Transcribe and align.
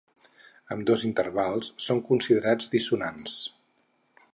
Ambdós 0.75 1.03
intervals 1.09 1.71
són 1.89 2.03
considerats 2.09 2.75
dissonants. 2.77 3.39